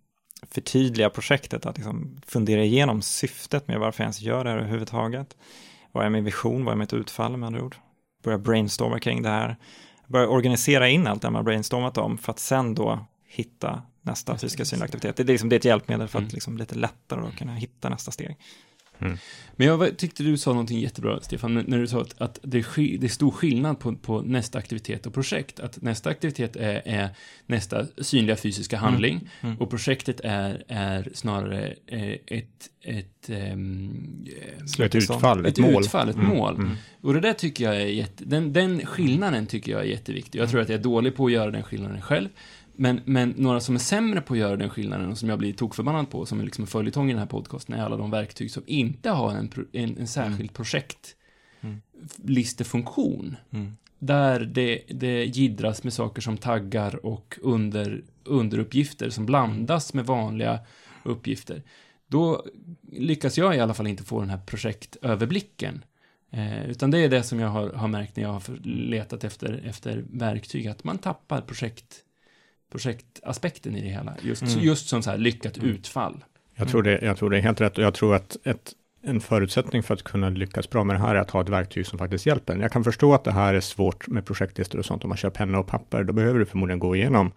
förtydliga 0.51 1.09
projektet, 1.09 1.65
att 1.65 1.77
liksom 1.77 2.21
fundera 2.27 2.63
igenom 2.63 3.01
syftet 3.01 3.67
med 3.67 3.79
varför 3.79 4.03
jag 4.03 4.05
ens 4.05 4.21
gör 4.21 4.43
det 4.43 4.49
här 4.49 4.57
överhuvudtaget. 4.57 5.37
Vad 5.91 6.05
är 6.05 6.09
min 6.09 6.23
vision, 6.23 6.65
vad 6.65 6.71
är 6.71 6.77
mitt 6.77 6.93
utfall 6.93 7.37
med 7.37 7.47
andra 7.47 7.63
ord? 7.63 7.75
Börja 8.23 8.37
brainstorma 8.37 8.99
kring 8.99 9.21
det 9.21 9.29
här. 9.29 9.55
Börja 10.07 10.27
organisera 10.27 10.89
in 10.89 11.07
allt 11.07 11.21
det 11.21 11.29
man 11.29 11.45
brainstormat 11.45 11.97
om 11.97 12.17
för 12.17 12.31
att 12.31 12.39
sen 12.39 12.75
då 12.75 13.05
hitta 13.27 13.81
nästa 14.01 14.37
fysiska 14.37 14.65
synliga 14.65 14.85
aktivitet. 14.85 15.17
Det 15.17 15.23
är, 15.23 15.27
liksom, 15.27 15.49
det 15.49 15.55
är 15.55 15.57
ett 15.57 15.65
hjälpmedel 15.65 16.07
för 16.07 16.19
att 16.19 16.23
Mm. 16.23 16.33
liksom 16.33 16.57
lite 16.57 16.75
lättare 16.75 17.21
då 17.21 17.31
kunna 17.37 17.55
hitta 17.55 17.89
nästa 17.89 18.11
steg. 18.11 18.37
Men 19.55 19.67
jag 19.67 19.97
tyckte 19.97 20.23
du 20.23 20.38
sa 20.38 20.49
någonting 20.51 20.79
jättebra, 20.79 21.19
Stefan, 21.21 21.53
när- 21.53 21.77
du 21.77 21.88
sa 21.88 22.01
att, 22.01 22.21
att 22.21 22.39
det, 22.44 22.57
är 22.57 22.97
det 22.97 23.07
är 23.07 23.09
stor 23.09 23.31
skillnad 23.31 23.79
på, 23.79 23.95
på 23.95 24.21
nästa 24.21 24.57
aktivitet 24.59 25.05
och 25.05 25.13
projekt. 25.13 25.59
Att 25.59 25.81
nästa 25.81 26.09
aktivitet 26.09 26.55
är, 26.55 26.81
är 26.85 27.09
nästa 27.45 27.85
synliga 28.01 28.35
fysiska 28.35 28.77
handling 28.77 29.29
Mm. 29.41 29.57
och 29.57 29.69
projektet 29.69 30.21
är, 30.23 30.63
är 30.67 31.09
snarare 31.13 31.73
eh, 31.88 32.11
ett, 32.27 32.69
ett, 32.81 33.29
eh, 33.29 34.85
Ett 34.85 34.95
utfall, 34.95 35.45
ett, 35.45 35.57
ett 35.57 35.57
mål. 35.57 35.83
utfall, 35.83 36.09
ett 36.09 36.15
Mm, 36.15 36.27
mål. 36.27 36.55
mm. 36.55 36.71
Och 37.01 37.13
det 37.13 37.19
där 37.19 37.33
tycker 37.33 37.63
jag 37.63 37.75
är 37.81 37.85
jätte, 37.85 38.23
den, 38.25 38.53
den 38.53 38.85
skillnaden 38.85 39.45
tycker 39.47 39.71
jag 39.71 39.81
är 39.81 39.85
jätteviktig. 39.85 40.39
Jag 40.39 40.49
tror 40.49 40.61
att 40.61 40.69
jag 40.69 40.79
är 40.79 40.83
dålig 40.83 41.15
på 41.15 41.25
att 41.25 41.31
göra 41.31 41.51
den 41.51 41.63
skillnaden 41.63 42.01
själv. 42.01 42.29
Men, 42.79 43.01
men 43.06 43.29
några 43.38 43.59
som 43.59 43.75
är 43.75 43.79
sämre 43.79 44.21
på 44.21 44.33
att 44.33 44.39
göra 44.39 44.56
den 44.56 44.69
skillnaden 44.69 45.09
och 45.12 45.18
som 45.18 45.29
jag 45.29 45.39
blir 45.39 45.53
tokförbannad 45.53 46.09
på, 46.09 46.25
som 46.25 46.39
är 46.39 46.44
liksom 46.44 46.63
en 46.63 46.68
följetong 46.68 47.09
i 47.09 47.13
den 47.13 47.19
här 47.19 47.27
podcasten, 47.27 47.75
är 47.75 47.83
alla 47.83 47.97
de 47.97 48.12
verktyg 48.12 48.51
som 48.51 48.63
inte 48.65 49.09
har 49.09 49.31
en, 49.31 49.51
en, 49.71 49.97
en 49.97 50.07
särskild 50.07 50.51
Mm. 51.62 51.81
projektlistefunktion. 52.13 53.35
Mm. 53.51 53.77
Där 54.00 54.39
det, 54.39 54.81
det 54.89 55.25
gidras 55.25 55.83
med 55.83 55.94
saker 55.94 56.21
som 56.21 56.38
taggar 56.38 57.06
och 57.06 57.39
under, 57.41 58.03
underuppgifter 58.24 59.09
som 59.09 59.25
blandas 59.25 59.94
med 59.94 60.06
vanliga 60.06 60.59
uppgifter. 61.03 61.63
Då 62.07 62.45
lyckas 62.91 63.38
jag 63.38 63.56
i 63.56 63.59
alla 63.59 63.73
fall 63.73 63.88
inte 63.88 64.03
få 64.03 64.19
den 64.19 64.30
här 64.30 64.41
projektöverblicken. 64.45 65.83
Eh, 66.31 66.69
utan 66.69 66.91
det 66.91 67.00
är 67.00 67.09
det 67.09 67.23
som 67.23 67.39
jag 67.39 67.50
har, 67.50 67.69
har 67.69 67.88
märkt 67.88 68.15
när 68.15 68.23
jag 68.23 68.30
har 68.30 68.59
letat 68.63 69.23
efter, 69.23 69.62
efter 69.65 70.06
verktyg, 70.09 70.68
att 70.68 70.83
man 70.83 70.97
tappar 70.97 71.41
projekt, 71.41 72.03
projektaspekten 72.71 73.75
i 73.75 73.81
det 73.81 73.87
hela. 73.89 74.13
Just, 74.21 74.41
Mm. 74.41 74.59
just 74.59 74.89
som 74.89 75.03
så 75.03 75.09
här 75.09 75.17
lyckat 75.17 75.57
Mm. 75.57 75.69
utfall. 75.69 76.23
Jag, 76.55 76.67
tror 76.67 76.83
det, 76.83 76.99
jag 77.01 77.17
tror 77.17 77.29
det 77.29 77.37
är 77.37 77.41
helt 77.41 77.61
rätt 77.61 77.77
och 77.77 77.83
jag 77.83 77.93
tror 77.93 78.15
att 78.15 78.37
ett, 78.43 78.73
en 79.03 79.19
förutsättning 79.21 79.83
för 79.83 79.93
att 79.93 80.03
kunna 80.03 80.29
lyckas 80.29 80.69
bra 80.69 80.83
med 80.83 80.95
det 80.95 80.99
här 80.99 81.15
är 81.15 81.19
att 81.19 81.31
ha 81.31 81.41
ett 81.41 81.49
verktyg 81.49 81.87
som 81.87 81.99
faktiskt 81.99 82.25
hjälper. 82.25 82.55
Jag 82.57 82.71
kan 82.71 82.83
förstå 82.83 83.13
att 83.13 83.23
det 83.23 83.31
här 83.31 83.53
är 83.53 83.59
svårt 83.61 84.07
med 84.07 84.25
projektlistor 84.25 84.79
och 84.79 84.85
sånt. 84.85 85.03
Om 85.03 85.09
man 85.09 85.17
kör 85.17 85.29
penna 85.29 85.59
och 85.59 85.67
papper, 85.67 86.03
då 86.03 86.13
behöver 86.13 86.39
du 86.39 86.45
förmodligen 86.45 86.79
gå 86.79 86.95
igenom 86.95 87.31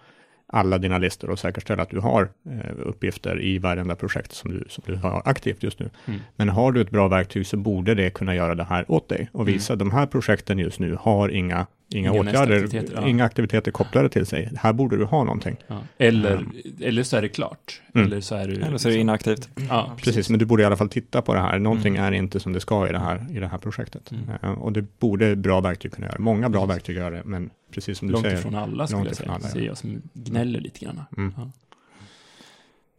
alla 0.52 0.78
dina 0.78 0.98
listor 0.98 1.30
och 1.30 1.38
säkerställa 1.38 1.82
att 1.82 1.90
du 1.90 1.98
har 2.00 2.22
eh, 2.50 2.70
uppgifter 2.84 3.42
i 3.42 3.58
varenda 3.58 3.94
projekt 3.96 4.32
som 4.32 4.50
du, 4.50 4.64
som 4.68 4.84
du 4.86 4.94
har 4.96 5.22
aktivt 5.24 5.62
just 5.62 5.78
nu. 5.78 5.90
Mm. 6.06 6.20
Men 6.36 6.48
har 6.48 6.72
du 6.72 6.80
ett 6.80 6.90
bra 6.90 7.08
verktyg 7.08 7.46
så 7.46 7.56
borde 7.56 7.94
det 7.94 8.10
kunna 8.10 8.34
göra 8.34 8.54
det 8.54 8.64
här 8.64 8.84
åt 8.90 9.08
dig 9.08 9.28
och 9.32 9.48
visa 9.48 9.72
att 9.72 9.78
de 9.78 9.90
här 9.90 10.06
projekten 10.06 10.58
just 10.58 10.78
nu 10.80 10.96
har 11.00 11.28
inga, 11.28 11.66
inga, 11.94 12.10
Inga 12.10 12.20
åtgärder, 12.20 12.40
nästa-aktiviteter, 12.60 13.02
ja. 13.02 13.08
inga 13.08 13.24
aktiviteter 13.24 13.70
kopplade 13.70 14.08
till 14.08 14.26
sig. 14.26 14.50
Här 14.56 14.72
borde 14.72 14.96
du 14.96 15.04
ha 15.04 15.24
någonting. 15.24 15.56
Ja. 15.66 15.78
Eller, 15.98 16.32
Mm. 16.36 16.52
eller 16.80 17.02
så 17.02 17.16
är 17.16 17.22
det 17.22 17.28
klart. 17.28 17.80
Mm. 17.94 18.06
Eller 18.06 18.20
så 18.20 18.34
är 18.34 18.48
du... 18.48 18.54
Eller 18.62 18.78
så 18.78 18.88
är 18.88 18.92
det 18.92 18.98
inaktivt. 18.98 19.48
Ja, 19.68 19.96
Precis, 20.04 20.30
men 20.30 20.38
du 20.38 20.44
borde 20.44 20.62
i 20.62 20.66
alla 20.66 20.76
fall 20.76 20.88
titta 20.88 21.22
på 21.22 21.34
det 21.34 21.40
här. 21.40 21.58
Någonting 21.58 21.96
Mm. 21.96 22.12
är 22.12 22.18
inte 22.18 22.40
som 22.40 22.52
det 22.52 22.60
ska 22.60 22.88
i 22.88 22.92
det 22.92 22.98
här, 22.98 23.26
i 23.30 23.38
det 23.40 23.46
här 23.48 23.58
projektet. 23.58 24.10
Mm. 24.12 24.24
Eh, 24.42 24.50
och 24.50 24.72
det 24.72 24.98
borde 24.98 25.36
bra 25.36 25.60
verktyg 25.60 25.92
kunna 25.92 26.06
göra. 26.06 26.16
Många 26.18 26.48
bra 26.48 26.60
Precis. 26.60 26.76
verktyg 26.76 26.96
gör 26.96 27.10
det, 27.10 27.22
men 27.24 27.50
precis 27.70 27.98
som 27.98 28.08
du 28.08 28.12
Långt 28.12 28.24
säger. 28.24 28.38
ifrån 28.38 28.54
alla 28.54 28.86
skulle 28.86 28.98
långt 28.98 29.08
jag 29.08 29.16
säga. 29.16 29.30
alla, 29.32 29.44
ja. 29.46 29.50
Säger 29.52 29.66
jag 29.66 29.78
som 29.78 30.02
gnäller 30.14 30.60
lite 30.60 30.84
grann. 30.84 31.00
Mm. 31.16 31.34
Ja. 31.36 31.50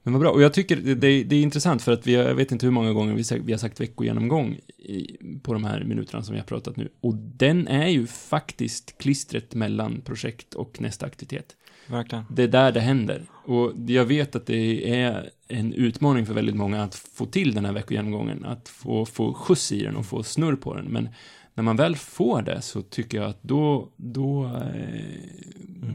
Men 0.03 0.13
vad 0.13 0.21
bra. 0.21 0.31
Och 0.31 0.41
jag 0.41 0.53
tycker 0.53 0.75
det, 0.75 0.95
det, 0.95 1.23
det 1.23 1.35
är 1.35 1.41
intressant 1.41 1.81
för 1.81 1.91
att 1.91 2.07
vi 2.07 2.13
jag 2.13 2.35
vet 2.35 2.51
inte 2.51 2.65
hur 2.65 2.71
många 2.73 2.93
gånger 2.93 3.13
vi, 3.15 3.23
sagt- 3.23 3.43
vi 3.45 3.51
har 3.53 3.59
sagt 3.59 3.81
veckogenomgång 3.81 4.59
i, 4.77 5.17
på 5.43 5.53
de 5.53 5.63
här 5.63 5.83
minuterna 5.83 6.23
som 6.23 6.33
vi 6.33 6.39
har 6.39 6.45
pratat 6.45 6.77
nu. 6.77 6.89
Och 7.01 7.15
den 7.15 7.67
är 7.67 7.87
ju 7.87 8.07
faktiskt 8.07 8.97
klistret 8.97 9.53
mellan 9.53 10.01
projekt 10.01 10.53
och 10.53 10.81
nästa 10.81 11.05
aktivitet. 11.05 11.55
Verkligen. 11.87 12.23
Det 12.29 12.43
är 12.43 12.47
där 12.47 12.71
det 12.71 12.79
händer. 12.79 13.25
Och 13.45 13.73
jag 13.87 14.05
vet 14.05 14.35
att 14.35 14.45
det 14.45 14.91
är 15.01 15.29
en 15.47 15.73
utmaning 15.73 16.25
för 16.25 16.33
väldigt 16.33 16.55
många 16.55 16.83
att 16.83 16.95
få 16.95 17.25
till 17.25 17.53
den 17.53 17.65
här 17.65 17.73
veckogenomgången, 17.73 18.45
att 18.45 18.69
få, 18.69 19.05
få 19.05 19.33
skjuts 19.33 19.71
i 19.71 19.83
den 19.83 19.95
och 19.95 20.05
få 20.05 20.23
snurr 20.23 20.55
på 20.55 20.73
den. 20.75 20.85
Men 20.85 21.09
när 21.53 21.63
man 21.63 21.75
väl 21.75 21.95
får 21.95 22.41
det 22.41 22.61
så 22.61 22.81
tycker 22.81 23.17
jag 23.17 23.29
att 23.29 23.43
då, 23.43 23.89
då, 23.95 24.45
eh, 24.45 25.01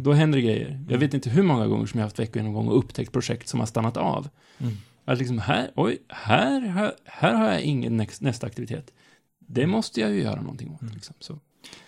då 0.01 0.13
händer 0.13 0.39
grejer. 0.39 0.85
Jag 0.89 0.99
vet 0.99 1.15
inte 1.15 1.31
hur 1.31 1.43
många 1.43 1.67
gånger 1.67 1.87
som 1.87 1.99
jag 1.99 2.05
har 2.05 2.07
haft 2.07 2.19
veckogenomgång 2.19 2.69
och 2.69 2.79
upptäckt 2.79 3.13
projekt 3.13 3.49
som 3.49 3.61
har 3.61 3.67
stannat 3.67 3.97
av. 3.97 4.29
Mm. 4.59 4.73
Att 5.05 5.19
liksom 5.19 5.39
här, 5.39 5.71
oj, 5.75 5.99
här, 6.09 6.61
här, 6.61 6.93
här 7.05 7.35
har 7.35 7.49
jag 7.49 7.63
ingen 7.63 7.97
näst, 7.97 8.23
nästa 8.23 8.47
aktivitet. 8.47 8.93
Det 9.39 9.67
måste 9.67 10.01
jag 10.01 10.11
ju 10.11 10.23
göra 10.23 10.41
någonting 10.41 10.71
åt. 10.75 10.83
Mm. 10.83 10.95
Liksom. 10.95 11.15
Så. 11.19 11.39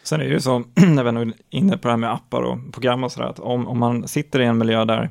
Sen 0.02 0.20
är 0.20 0.24
det 0.24 0.30
ju 0.30 0.40
så, 0.40 0.58
när 0.74 1.02
vi 1.02 1.20
är 1.20 1.32
inne 1.50 1.78
på 1.78 1.88
det 1.88 1.92
här 1.92 1.96
med 1.96 2.12
appar 2.12 2.42
och 2.42 2.72
program 2.72 3.04
och 3.04 3.12
sådär, 3.12 3.28
att 3.28 3.38
om, 3.38 3.68
om 3.68 3.78
man 3.78 4.08
sitter 4.08 4.40
i 4.40 4.44
en 4.44 4.58
miljö 4.58 4.84
där 4.84 5.10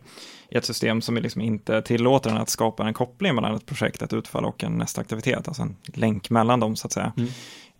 i 0.50 0.58
ett 0.58 0.66
system 0.66 1.02
som 1.02 1.18
liksom 1.18 1.42
inte 1.42 1.82
tillåter 1.82 2.30
en 2.30 2.38
att 2.38 2.50
skapa 2.50 2.88
en 2.88 2.94
koppling 2.94 3.36
mellan 3.36 3.56
ett 3.56 3.66
projekt, 3.66 4.02
ett 4.02 4.14
utfall 4.14 4.46
och 4.46 4.64
en 4.64 4.72
nästa 4.72 5.02
aktivitet, 5.02 5.48
alltså 5.48 5.62
en 5.62 5.76
länk 5.86 6.30
mellan 6.30 6.60
dem 6.60 6.76
så 6.76 6.88
att 6.88 6.94
säga, 6.94 7.14
Mm. 7.18 7.30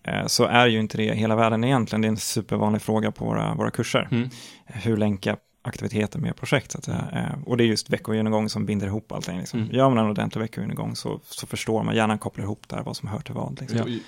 Eh, 0.08 0.26
så 0.26 0.44
är 0.44 0.68
ju 0.68 0.80
inte 0.80 0.98
det 0.98 1.14
hela 1.14 1.36
världen 1.36 1.64
egentligen. 1.64 2.02
Det 2.02 2.08
är 2.08 2.10
en 2.10 2.18
supervanlig 2.18 2.82
fråga 2.82 3.12
på 3.12 3.26
våra, 3.26 3.54
våra 3.56 3.72
kurser. 3.72 4.08
Mm. 4.12 4.30
Hur 4.66 4.98
länka 4.98 5.38
aktiviteter 5.62 6.20
med 6.20 6.36
projekt 6.36 6.72
så 6.72 6.78
att. 6.78 6.88
Eh, 6.88 7.24
Och 7.46 7.58
det 7.58 7.64
är 7.64 7.66
just 7.66 7.90
veckogenomgång 7.90 8.50
som 8.50 8.66
binder 8.66 8.88
ihop 8.88 9.12
allting. 9.12 9.38
Liksom. 9.40 9.60
Mm. 9.60 9.76
Gör 9.76 9.90
man 9.90 9.98
en 9.98 10.12
ordentlig 10.12 10.42
veckogenomgång 10.42 10.96
så, 10.96 11.20
så 11.24 11.48
förstår 11.48 11.84
man, 11.84 11.96
gärna 11.96 12.18
kopplar 12.18 12.44
ihop 12.46 12.70
där 12.70 12.84
vad 12.84 12.98
som 12.98 13.08
hör 13.10 13.20
till 13.20 13.34
vad. 13.34 13.62
Liksom. 13.62 13.78
Ja. 13.78 14.00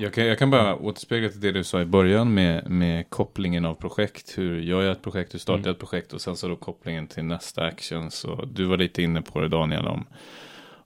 Jag 0.00 0.14
kan, 0.14 0.26
jag 0.26 0.38
kan 0.38 0.50
bara 0.50 0.76
återspegla 0.76 1.28
till 1.28 1.40
det 1.40 1.52
du 1.52 1.64
sa 1.64 1.80
i 1.80 1.84
början 1.84 2.34
med, 2.34 2.70
med 2.70 3.10
kopplingen 3.10 3.64
av 3.64 3.74
projekt. 3.74 4.38
Hur 4.38 4.60
gör 4.60 4.82
jag 4.82 4.92
ett 4.92 5.02
projekt, 5.02 5.34
hur 5.34 5.38
startar 5.38 5.64
jag 5.64 5.72
ett 5.72 5.78
projekt 5.78 6.12
och 6.12 6.20
sen 6.20 6.36
så 6.36 6.48
då 6.48 6.56
kopplingen 6.56 7.06
till 7.06 7.24
nästa 7.24 7.64
action. 7.64 8.10
Så 8.10 8.44
du 8.52 8.64
var 8.64 8.76
lite 8.76 9.02
inne 9.02 9.22
på 9.22 9.40
det 9.40 9.48
Daniel 9.48 9.86
om, 9.86 10.06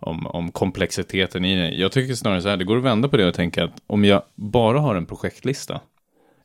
om, 0.02 0.26
om 0.26 0.52
komplexiteten 0.52 1.44
i 1.44 1.56
det. 1.56 1.74
Jag 1.74 1.92
tycker 1.92 2.14
snarare 2.14 2.42
så 2.42 2.48
här, 2.48 2.56
det 2.56 2.64
går 2.64 2.76
att 2.76 2.84
vända 2.84 3.08
på 3.08 3.16
det 3.16 3.28
och 3.28 3.34
tänka 3.34 3.64
att 3.64 3.82
om 3.86 4.04
jag 4.04 4.22
bara 4.34 4.80
har 4.80 4.94
en 4.94 5.06
projektlista 5.06 5.80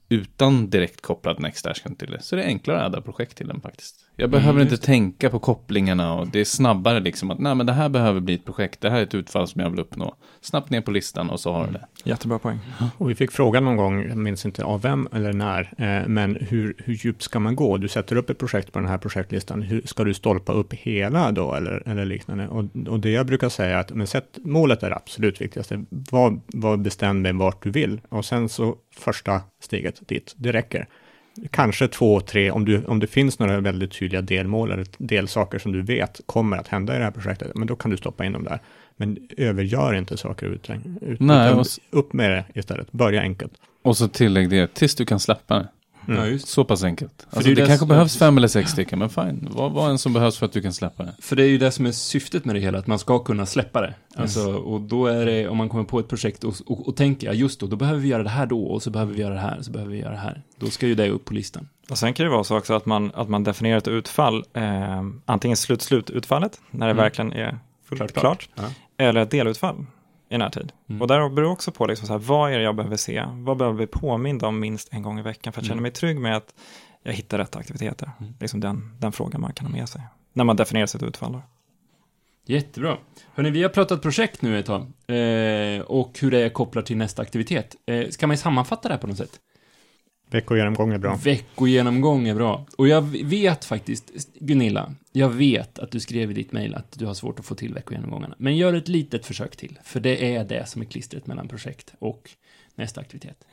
utan 0.10 0.70
direkt 0.70 1.02
kopplad 1.02 1.40
Next 1.40 1.68
Action 1.68 1.96
till 1.96 2.12
det, 2.12 2.22
så 2.22 2.36
är 2.36 2.38
det 2.38 2.46
enklare 2.46 2.80
att 2.80 2.86
adda 2.86 3.02
projekt 3.02 3.38
till 3.38 3.48
den 3.48 3.62
faktiskt. 3.62 3.96
Jag 4.20 4.30
behöver 4.30 4.62
Mm, 4.62 4.74
inte 4.74 4.86
tänka 4.86 5.30
på 5.30 5.40
kopplingarna 5.40 6.14
och 6.14 6.28
det 6.28 6.40
är 6.40 6.46
snabbare 6.46 7.00
liksom 7.00 7.32
att 7.32 7.40
nej 7.40 7.56
men 7.56 7.66
det 7.66 7.74
här 7.74 7.90
behöver 7.90 8.20
bli 8.20 8.34
ett 8.34 8.46
projekt, 8.46 8.82
det 8.82 8.90
här 8.90 9.00
är 9.00 9.04
ett 9.04 9.16
utfall 9.16 9.48
som 9.48 9.62
jag 9.62 9.70
vill 9.70 9.80
uppnå. 9.80 10.16
Snabbt 10.42 10.70
ner 10.70 10.82
på 10.82 10.92
listan 10.92 11.30
och 11.30 11.40
så 11.40 11.52
har 11.52 11.68
du 11.68 11.74
det. 11.74 11.88
Jättebra 12.04 12.40
poäng. 12.40 12.60
Och 12.98 13.10
vi 13.10 13.16
fick 13.16 13.32
frågan 13.32 13.66
någon 13.66 13.78
gång, 13.78 14.08
jag 14.08 14.18
minns 14.18 14.46
inte 14.46 14.64
av 14.64 14.82
vem 14.82 15.08
eller 15.14 15.34
när, 15.34 15.74
eh, 15.78 16.08
men 16.08 16.36
hur, 16.36 16.76
hur 16.78 16.94
djupt 16.94 17.22
ska 17.22 17.40
man 17.40 17.56
gå? 17.56 17.78
Du 17.78 17.88
sätter 17.88 18.16
upp 18.16 18.30
ett 18.30 18.38
projekt 18.38 18.72
på 18.72 18.80
den 18.80 18.88
här 18.88 18.98
projektlistan, 18.98 19.62
hur, 19.62 19.82
ska 19.86 20.04
du 20.04 20.14
stolpa 20.14 20.54
upp 20.54 20.74
hela 20.74 21.32
då 21.32 21.54
eller, 21.54 21.84
eller 21.86 22.06
liknande? 22.06 22.48
Och, 22.48 22.66
och 22.88 23.00
det 23.00 23.10
jag 23.10 23.26
brukar 23.26 23.50
säga 23.50 23.76
är 23.76 23.80
att 23.80 23.92
men 23.92 24.08
sätt, 24.08 24.38
målet 24.44 24.84
är 24.84 24.90
det 24.90 24.96
absolut 24.96 25.42
viktigaste. 25.42 25.86
Var, 25.90 26.40
var 26.46 26.78
bestämd 26.78 27.22
med 27.22 27.36
vart 27.36 27.64
du 27.64 27.70
vill 27.70 28.02
och 28.10 28.26
sen 28.26 28.50
så 28.50 28.76
första 29.00 29.42
steget 29.60 30.08
dit, 30.08 30.34
det 30.38 30.52
räcker. 30.52 30.88
Kanske 31.52 31.88
två, 31.88 32.20
tre, 32.20 32.52
om, 32.52 32.66
du, 32.66 32.86
om 32.86 33.00
det 33.00 33.08
finns 33.08 33.40
några 33.40 33.60
väldigt 33.60 33.92
tydliga 34.00 34.22
delmål 34.22 34.72
eller 34.72 34.86
delsaker 34.98 35.60
som 35.60 35.72
du 35.72 35.82
vet 35.82 36.22
kommer 36.26 36.58
att 36.58 36.68
hända 36.68 36.96
i 36.96 36.98
det 36.98 37.04
här 37.04 37.12
projektet, 37.12 37.56
men 37.56 37.68
då 37.68 37.76
kan 37.76 37.92
du 37.92 37.98
stoppa 37.98 38.26
in 38.26 38.32
dem 38.32 38.44
där. 38.44 38.60
Men 38.96 39.18
övergör 39.38 39.94
inte 39.94 40.18
saker 40.18 40.46
ut, 40.46 40.70
ut, 41.02 41.20
Nej, 41.20 41.48
utan 41.48 41.60
och 41.60 41.66
upp 41.90 42.14
med 42.14 42.32
det 42.32 42.60
istället. 42.60 42.92
Börja 42.92 43.22
enkelt. 43.22 43.54
Och 43.82 43.98
så 43.98 44.08
tillägg 44.08 44.50
det, 44.50 44.74
tills 44.74 44.96
du 44.96 45.06
kan 45.06 45.20
släppa 45.20 45.56
det. 45.56 45.68
Mm. 46.08 46.20
Ja, 46.20 46.28
just 46.28 46.48
Så 46.48 46.64
pass 46.64 46.84
enkelt. 46.84 47.28
Alltså, 47.30 47.50
det 47.50 47.56
det, 47.56 47.62
det 47.62 47.68
kanske 47.68 47.86
behövs 47.86 48.18
fem 48.18 48.38
eller 48.38 48.48
sex 48.48 48.72
stycken, 48.72 49.00
men 49.00 49.10
fine. 49.10 49.48
Vad, 49.52 49.72
vad 49.72 49.92
än 49.92 49.98
som 49.98 50.14
behövs 50.14 50.38
för 50.38 50.46
att 50.46 50.52
du 50.52 50.62
kan 50.62 50.74
släppa 50.74 51.04
det. 51.04 51.14
För 51.22 51.36
det 51.36 51.44
är 51.44 51.48
ju 51.48 51.58
det 51.58 51.72
som 51.72 51.86
är 51.86 51.92
syftet 51.92 52.46
med 52.46 52.56
det 52.56 52.60
hela, 52.60 52.80
att 52.80 52.88
man 52.88 53.00
ska 53.00 53.20
kunna 53.20 53.46
släppa 53.46 53.82
det. 53.82 53.94
Alltså, 54.16 54.54
och 54.54 54.82
då 54.82 55.08
är 55.08 55.26
det, 55.26 55.48
om 55.48 55.58
man 55.58 55.70
kommer 55.70 55.84
på 55.84 56.00
ett 56.00 56.08
projekt 56.08 56.44
och, 56.44 56.56
och, 56.66 56.88
och 56.88 56.96
tänker, 56.96 57.28
ja 57.28 57.34
just 57.34 57.60
då, 57.60 57.68
då 57.68 57.76
behöver 57.76 58.00
vi 58.00 58.08
göra 58.08 58.24
det 58.24 58.30
här 58.30 58.46
då, 58.46 58.64
och 58.64 58.84
så 58.84 58.90
behöver 58.90 59.14
vi 59.14 59.22
göra 59.22 59.34
det 59.34 59.40
här, 59.40 59.58
och 59.58 59.66
så 59.66 59.72
behöver 59.72 59.92
vi 59.92 60.00
göra 60.00 60.12
det 60.12 60.18
här. 60.18 60.42
Då 60.60 60.68
ska 60.68 60.88
ju 60.88 60.96
det 60.96 61.10
upp 61.10 61.26
på 61.26 61.34
listan. 61.34 61.68
Och 61.90 61.98
sen 61.98 62.14
kan 62.14 62.24
det 62.26 62.30
vara 62.30 62.44
så 62.44 62.58
också 62.58 62.74
att 62.74 62.86
man, 62.86 63.12
att 63.16 63.30
man 63.30 63.44
definierar 63.44 63.78
ett 63.78 63.88
utfall, 63.88 64.44
eh, 64.54 65.04
antingen 65.26 65.58
slut-slut-utfallet, 65.58 66.62
när 66.72 66.86
det 66.86 66.92
Mm. 66.92 67.04
verkligen 67.04 67.34
är 67.34 67.60
fullt 67.90 68.00
Klart, 68.00 68.12
klart, 68.14 68.50
klart. 68.56 68.72
eller 68.98 69.22
ett 69.22 69.32
delutfall 69.32 69.86
i 70.30 70.38
närtid. 70.38 70.72
Mm. 70.90 71.02
Och 71.02 71.08
där 71.08 71.30
beror 71.30 71.52
också 71.52 71.72
på 71.72 71.86
liksom 71.86 72.08
så 72.08 72.14
här, 72.14 72.20
vad 72.20 72.52
är 72.54 72.58
det 72.58 72.64
jag 72.64 72.76
behöver 72.76 72.98
se, 72.98 73.24
vad 73.34 73.58
behöver 73.58 73.78
vi 73.80 73.88
påminna 73.88 74.48
om 74.48 74.60
minst 74.60 74.94
en 74.94 75.02
gång 75.02 75.20
i 75.20 75.22
veckan 75.22 75.54
för 75.54 75.62
att 75.62 75.66
Mm. 75.66 75.70
känna 75.70 75.82
mig 75.82 75.92
trygg 75.92 76.20
med 76.20 76.38
att 76.38 76.54
jag 77.04 77.14
hittar 77.14 77.38
rätt 77.38 77.56
aktiviteter. 77.56 78.12
Mm. 78.20 78.34
Liksom 78.40 78.60
den, 78.60 78.98
den 79.00 79.12
frågan 79.12 79.42
man 79.42 79.54
kan 79.54 79.66
ha 79.68 79.74
med 79.74 79.90
sig. 79.90 80.02
När 80.34 80.44
man 80.44 80.56
definierar 80.56 80.88
sitt 80.88 81.04
utfall. 81.04 81.32
Då. 81.32 81.42
Jättebra. 82.46 82.98
Hörni, 83.34 83.50
vi 83.50 83.64
har 83.64 83.70
pratat 83.70 84.02
projekt 84.02 84.42
nu 84.42 84.60
ett 84.60 84.66
tag. 84.66 84.82
Eh, 84.82 85.82
och 85.82 86.20
hur 86.22 86.32
det 86.32 86.40
är 86.40 86.50
kopplat 86.50 86.86
till 86.86 86.98
nästa 86.98 87.22
aktivitet. 87.22 87.76
Eh, 87.86 88.10
ska 88.10 88.28
man 88.28 88.38
sammanfatta 88.38 88.88
det 88.88 88.94
här 88.94 89.02
på 89.02 89.08
något 89.08 89.18
sätt? 89.18 89.40
Veckogenomgång 90.30 90.94
är 90.94 90.98
bra. 90.98 91.16
Veckogenomgång 91.16 92.28
är 92.28 92.36
bra. 92.36 92.66
Och 92.78 92.88
jag 92.88 93.02
vet 93.26 93.66
faktiskt, 93.66 94.34
Gunilla, 94.40 94.94
jag 95.12 95.30
vet 95.30 95.80
att 95.80 95.92
du 95.92 96.00
skrev 96.00 96.32
i 96.32 96.34
ditt 96.34 96.52
mejl 96.52 96.76
att 96.76 97.00
du 97.00 97.06
har 97.06 97.14
svårt 97.14 97.40
att 97.40 97.46
få 97.46 97.56
till 97.56 97.74
veckogenomgångarna. 97.74 98.36
Men 98.38 98.58
gör 98.58 98.74
ett 98.74 98.88
litet 98.88 99.26
försök 99.26 99.56
till, 99.56 99.80
för 99.84 100.00
det 100.00 100.36
är 100.36 100.46
det 100.46 100.70
som 100.70 100.82
är 100.82 100.86
klistret 100.86 101.28
mellan 101.28 101.48
projekt 101.48 101.94
och 102.00 102.30
nästa 102.76 103.02
aktivitet. 103.02 103.46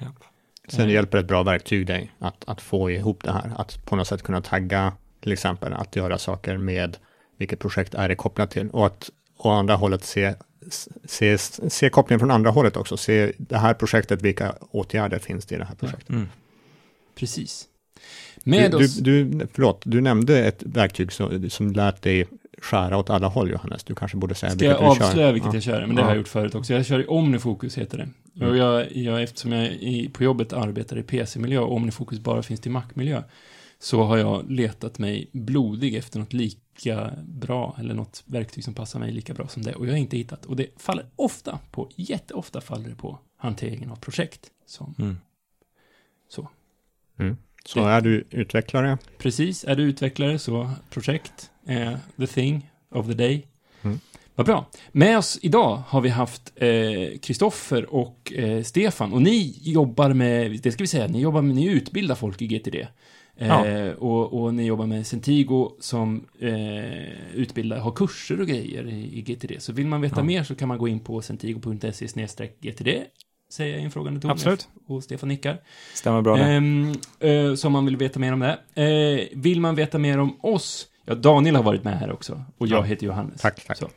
Sen 0.69 0.89
hjälper 0.91 1.19
ett 1.19 1.27
bra 1.27 1.43
verktyg 1.43 1.87
dig 1.87 2.13
att, 2.19 2.45
att 2.47 2.61
få 2.61 2.91
ihop 2.91 3.25
det 3.25 3.33
här. 3.33 3.53
Att 3.57 3.85
på 3.85 3.97
något 3.97 4.09
sätt 4.09 4.23
kunna 4.23 4.41
tagga, 4.41 4.93
till 5.21 5.33
exempel, 5.33 5.73
att 5.73 5.97
göra 5.97 6.19
saker 6.19 6.57
med 6.57 6.97
vilket 7.39 7.59
projekt 7.59 7.95
är 7.95 8.09
det 8.09 8.15
kopplat 8.15 8.51
till. 8.51 8.71
Och 8.71 8.87
att 8.87 9.11
å 9.37 9.51
andra 9.51 9.75
hållet 9.75 10.05
se, 10.05 10.35
se, 11.05 11.39
se 11.39 11.91
kopplingen 11.91 12.21
från 12.21 12.31
andra 12.31 12.51
hållet 12.51 12.77
också. 12.77 12.97
Se 12.97 13.33
det 13.39 13.57
här 13.57 13.75
projektet, 13.75 14.23
vilka 14.23 14.55
åtgärder 14.71 15.19
finns 15.19 15.47
det 15.47 15.55
i 15.55 15.59
det 15.59 15.65
här 15.65 15.75
projektet. 15.75 16.09
Mm. 16.09 16.29
Precis. 17.15 17.69
Med 18.45 18.71
Du, 18.71 18.77
oss... 18.77 18.97
du, 18.97 19.25
du, 19.25 19.47
förlåt, 19.53 19.83
du 19.85 20.01
nämnde 20.01 20.45
ett 20.45 20.63
verktyg 20.63 21.13
som, 21.13 21.51
som 21.51 21.73
lät 21.73 22.03
dig 22.03 22.27
skära 22.59 22.97
åt 22.97 23.11
alla 23.11 23.29
håll, 23.29 23.51
Johannes. 23.51 23.85
Du 23.85 23.95
kanske 23.95 24.17
borde 24.17 24.35
säga 24.35 24.53
Ska 24.53 24.65
jag 24.65 24.71
vilket 24.73 24.99
du 24.99 25.05
avslöja 25.05 25.27
kör. 25.29 25.33
vilket 25.33 25.49
Ja. 25.53 25.55
jag 25.57 25.63
kör? 25.63 25.87
Men 25.87 25.97
det 25.97 26.01
Ja. 26.03 26.05
har 26.05 26.11
jag 26.11 26.19
gjort 26.19 26.29
förut 26.29 26.55
också. 26.55 26.73
Jag 26.75 26.87
kör 26.87 27.01
i 27.01 27.07
Omnifokus, 27.07 27.79
heter 27.79 27.99
det. 27.99 28.09
Mm. 28.37 28.49
Och 28.51 28.57
jag, 28.57 28.97
jag, 28.97 29.23
eftersom 29.23 29.53
jag 29.53 29.73
i, 29.73 30.09
på 30.09 30.25
jobbet 30.25 30.53
arbetar 30.53 30.99
i 30.99 31.03
PC-miljö 31.03 31.59
och 31.59 31.73
Omnifokus 31.77 32.21
bara 32.21 32.43
finns 32.43 32.61
till 32.61 32.71
Mac-miljö, 32.71 33.23
så 33.79 34.03
har 34.03 34.17
jag 34.17 34.51
letat 34.51 34.99
mig 34.99 35.29
blodig 35.33 35.95
efter 35.95 36.19
något 36.19 36.33
lika 36.33 37.11
bra, 37.29 37.77
eller 37.81 37.95
något 37.95 38.23
verktyg 38.27 38.65
som 38.65 38.75
passar 38.75 38.99
mig 39.01 39.13
lika 39.13 39.35
bra 39.35 39.49
som 39.49 39.63
det. 39.63 39.75
Och 39.75 39.87
jag 39.87 39.91
har 39.91 39.99
inte 39.99 40.17
hittat. 40.17 40.45
Och 40.47 40.57
det 40.57 40.67
faller 40.77 41.07
ofta 41.17 41.59
på, 41.71 41.91
jätteofta 41.97 42.61
faller 42.61 42.89
det 42.89 42.97
på 42.97 43.19
hanteringen 43.37 43.91
av 43.91 43.97
projekt. 43.97 44.41
Som, 44.67 44.95
Mm. 44.99 45.17
Så 46.29 46.49
är 47.81 48.01
du 48.01 48.25
utvecklare, 48.31 48.99
precis, 49.19 49.65
är 49.65 49.77
du 49.77 49.83
utvecklare 49.83 50.39
så 50.39 50.71
projekt 50.91 51.51
är 51.67 51.99
the 52.19 52.27
thing 52.27 52.71
of 52.91 53.07
the 53.07 53.15
day. 53.15 53.47
Mm. 53.83 53.99
Vad 54.35 54.47
bra. 54.47 54.67
Med 54.93 55.19
oss 55.19 55.39
idag 55.43 55.83
har 55.89 56.01
vi 56.01 56.09
haft 56.09 56.53
Kristoffer 57.23 57.95
och 57.95 58.33
eh, 58.33 58.63
Stefan. 58.63 59.13
Och 59.13 59.23
ni 59.23 59.59
jobbar 59.63 60.13
med, 60.13 60.61
det 60.63 60.73
ska 60.73 60.83
vi 60.83 60.89
säga, 60.89 61.07
ni 61.07 61.21
jobbar 61.21 61.43
med, 61.43 61.55
ni 61.55 61.67
utbildar 61.67 62.15
folk 62.15 62.43
i 62.43 62.47
GTD. 62.47 62.75
Eh, 63.37 63.49
Ja. 63.49 63.95
och, 63.95 64.43
och 64.43 64.55
ni 64.55 64.65
jobbar 64.67 64.87
med 64.87 65.07
Centigo 65.07 65.77
som 65.81 66.25
eh, 66.41 67.35
utbildar, 67.35 67.79
har 67.79 67.93
kurser 67.93 68.41
och 68.41 68.47
grejer 68.49 68.87
i, 68.89 69.19
i 69.19 69.23
GTD. 69.23 69.53
Så 69.63 69.73
vill 69.73 69.87
man 69.87 70.01
veta 70.01 70.21
Ja. 70.21 70.25
mer 70.25 70.43
så 70.45 70.55
kan 70.55 70.69
man 70.69 70.79
gå 70.79 70.89
in 70.89 71.01
på 71.01 71.23
centigo.se 71.23 72.07
GTD. 72.61 72.89
Säger 73.53 73.73
jag 73.73 73.81
i 73.83 73.85
en 73.85 73.91
frågande 73.91 74.21
ton. 74.21 74.31
Absolut. 74.31 74.69
Och 74.87 75.05
Stefan 75.05 75.29
nickar. 75.29 75.59
Stämmer 75.95 76.23
bra 76.23 76.37
det. 76.37 76.43
Ehm, 76.45 76.93
eh, 77.21 77.55
så 77.55 77.67
om 77.67 77.73
man 77.73 77.85
vill 77.85 77.97
veta 77.97 78.19
mer 78.21 78.33
om 78.33 78.41
det. 78.41 78.59
Eh, 78.83 79.39
vill 79.39 79.61
man 79.61 79.75
veta 79.75 79.99
mer 79.99 80.19
om 80.19 80.39
oss? 80.43 80.87
Ja, 81.07 81.15
Daniel 81.15 81.57
har 81.57 81.63
varit 81.63 81.85
med 81.85 81.99
här 81.99 82.13
också. 82.13 82.45
Och 82.59 82.67
jag 82.67 82.79
Ja. 82.79 82.83
heter 82.83 83.07
Johannes. 83.07 83.41
Tack, 83.41 83.65
tack. 83.67 83.77
Så. 83.77 83.89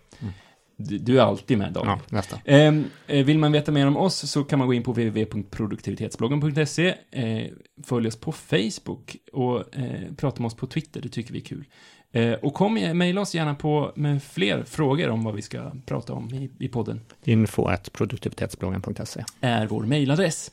Du, 0.77 0.97
du 0.97 1.19
är 1.19 1.23
alltid 1.23 1.57
med, 1.57 1.73
Daniel. 1.73 1.97
ja, 2.09 2.15
nästa. 2.15 2.39
Ehm, 2.45 2.85
eh, 3.07 3.25
vill 3.25 3.39
man 3.39 3.51
veta 3.51 3.71
mer 3.71 3.87
om 3.87 3.97
oss 3.97 4.31
så 4.31 4.43
kan 4.43 4.59
man 4.59 4.67
gå 4.67 4.73
in 4.73 4.83
på 4.83 4.91
www.produktivitetsbloggen.se. 4.91 6.95
Eh, 7.11 7.47
följ 7.83 8.07
oss 8.07 8.15
på 8.15 8.31
Facebook 8.31 9.15
och 9.33 9.75
eh, 9.75 10.13
prata 10.17 10.41
med 10.41 10.47
oss 10.47 10.55
på 10.55 10.67
Twitter, 10.67 11.01
det 11.01 11.09
tycker 11.09 11.33
vi 11.33 11.39
är 11.39 11.43
kul. 11.43 11.65
Eh, 12.11 12.33
och 12.33 12.53
kom, 12.53 12.77
eh, 12.77 12.93
mejla 12.93 13.21
oss 13.21 13.35
gärna 13.35 13.55
på 13.55 13.91
med 13.95 14.23
fler 14.23 14.63
frågor 14.63 15.09
om 15.09 15.23
vad 15.23 15.35
vi 15.35 15.41
ska 15.41 15.71
prata 15.85 16.13
om 16.13 16.33
i, 16.33 16.49
i 16.59 16.67
podden. 16.67 17.01
Info 17.23 17.65
at 17.65 17.93
produktivitetsbloggen.se. 17.93 19.23
är 19.41 19.67
vår 19.67 19.83
mejladress. 19.83 20.51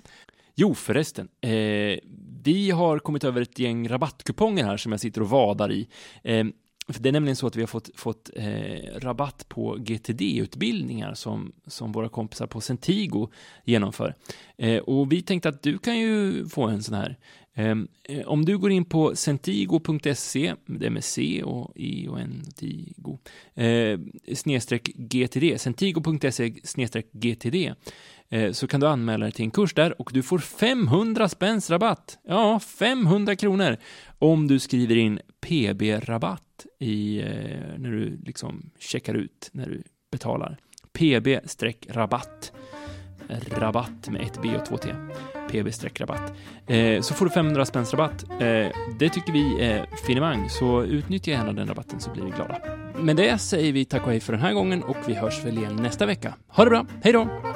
Jo, 0.54 0.74
förresten. 0.74 1.28
Eh, 1.40 1.50
vi 2.44 2.70
har 2.70 2.98
kommit 2.98 3.24
över 3.24 3.42
ett 3.42 3.58
gäng 3.58 3.88
rabattkuponger 3.88 4.64
här 4.64 4.76
som 4.76 4.92
jag 4.92 5.00
sitter 5.00 5.20
och 5.20 5.30
vadar 5.30 5.72
i. 5.72 5.88
Eh, 6.22 6.44
för 6.88 7.02
det 7.02 7.08
är 7.08 7.12
nämligen 7.12 7.36
så 7.36 7.46
att 7.46 7.56
vi 7.56 7.62
har 7.62 7.66
fått, 7.66 7.90
fått 7.94 8.30
eh, 8.36 8.98
rabatt 9.00 9.48
på 9.48 9.76
GTD-utbildningar 9.78 11.14
som, 11.14 11.52
som 11.66 11.92
våra 11.92 12.08
kompisar 12.08 12.46
på 12.46 12.60
Centigo 12.60 13.28
genomför. 13.64 14.14
Eh, 14.56 14.78
och 14.78 15.12
vi 15.12 15.22
tänkte 15.22 15.48
att 15.48 15.62
du 15.62 15.78
kan 15.78 15.98
ju 15.98 16.46
få 16.48 16.62
en 16.62 16.82
sån 16.82 16.94
här. 16.94 17.18
Ehm, 17.56 17.88
eh, 18.02 18.26
om 18.26 18.44
du 18.44 18.58
går 18.58 18.70
in 18.70 18.84
på 18.84 19.16
centigo.se, 19.16 20.54
det 20.66 20.86
är 20.86 20.90
med 20.90 21.04
C 21.04 21.42
och 21.42 21.72
I 21.76 22.08
och 22.08 22.20
N, 22.20 22.42
Tigo, 22.56 23.18
eh, 23.54 23.98
snedstreck 24.34 24.90
GTD, 24.94 25.58
centigo.se 25.58 26.54
snedstreck 26.64 27.12
GTD, 27.12 27.54
eh, 27.66 27.74
Eh, 28.30 28.52
så 28.52 28.66
kan 28.66 28.80
du 28.80 28.88
anmäla 28.88 29.24
dig 29.24 29.32
till 29.32 29.44
en 29.44 29.50
kurs 29.50 29.74
där 29.74 30.00
och 30.00 30.10
du 30.12 30.22
får 30.22 30.38
500 30.38 31.28
spänns 31.28 31.70
rabatt. 31.70 32.18
Ja, 32.28 32.60
500 32.60 33.36
kronor 33.36 33.76
om 34.18 34.48
du 34.48 34.58
skriver 34.58 34.96
in 34.96 35.20
PB-rabatt 35.40 36.66
i, 36.80 37.20
eh, 37.20 37.28
när 37.78 37.90
du 37.90 38.20
liksom 38.24 38.70
checkar 38.78 39.14
ut, 39.14 39.50
när 39.52 39.66
du 39.66 39.82
betalar. 40.12 40.58
PB-rabatt. 40.92 42.52
Rabatt 43.50 44.08
med 44.08 44.22
ett 44.22 44.42
B 44.42 44.56
och 44.56 44.66
två 44.66 44.76
T. 44.76 44.88
PB-rabatt. 45.50 46.32
Eh, 46.66 47.00
så 47.00 47.14
får 47.14 47.24
du 47.24 47.30
500 47.30 47.64
spänns 47.64 47.94
rabatt. 47.94 48.24
Det 48.98 49.08
tycker 49.08 49.32
vi 49.32 49.60
är 49.60 49.86
finemang, 50.06 50.48
så 50.50 50.82
utnyttja 50.82 51.30
gärna 51.30 51.52
den 51.52 51.68
rabatten 51.68 52.00
så 52.00 52.10
blir 52.10 52.24
vi 52.24 52.30
glada. 52.30 52.58
Med 52.98 53.16
det 53.16 53.38
säger 53.38 53.72
vi 53.72 53.84
tack 53.84 54.02
och 54.02 54.10
hej 54.10 54.20
för 54.20 54.32
den 54.32 54.42
här 54.42 54.52
gången 54.52 54.82
och 54.82 54.96
vi 55.06 55.14
hörs 55.14 55.44
väl 55.44 55.58
igen 55.58 55.76
nästa 55.76 56.06
vecka. 56.06 56.34
Ha 56.48 56.64
det 56.64 56.70
bra, 56.70 56.86
hej 57.02 57.12
då! 57.12 57.53